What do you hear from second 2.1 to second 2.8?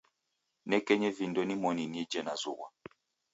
nazughwa.